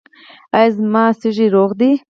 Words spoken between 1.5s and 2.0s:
روغ دي؟